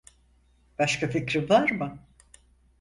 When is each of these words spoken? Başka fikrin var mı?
Başka 0.79 1.07
fikrin 1.09 1.49
var 1.49 1.71
mı? 1.71 1.99